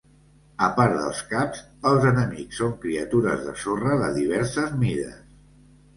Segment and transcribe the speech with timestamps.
[0.67, 1.59] A part dels caps,
[1.91, 5.25] els enemics són criatures de sorra de diverses mides.